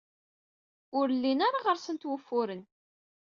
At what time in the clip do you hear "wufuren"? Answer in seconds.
2.07-2.63